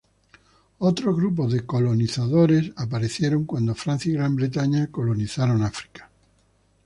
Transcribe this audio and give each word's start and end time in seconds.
Otros 0.79 1.15
grupos 1.15 1.53
de 1.53 1.63
colonizadores 1.63 2.71
aparecieron 2.75 3.45
cuando 3.45 3.75
Francia 3.75 4.09
y 4.11 4.15
Gran 4.15 4.35
Bretaña 4.35 4.87
colonizaron 4.87 5.61
África. 5.61 6.09